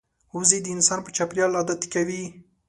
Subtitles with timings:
[0.35, 2.23] وزې د انسان په چاپېریال عادت کوي